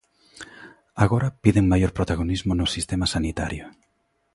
Agora 1.03 1.33
piden 1.43 1.65
maior 1.71 1.91
protagonismo 1.97 2.51
no 2.55 2.71
sistema 2.75 3.05
sanitario. 3.13 3.63